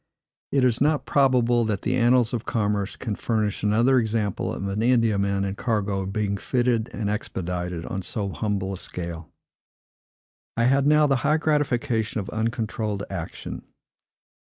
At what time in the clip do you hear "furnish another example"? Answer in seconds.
3.13-4.51